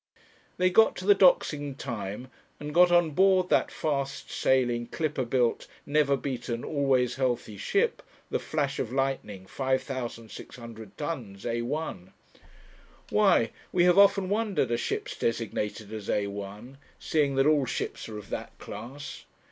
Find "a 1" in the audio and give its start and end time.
11.45-12.13, 16.09-16.79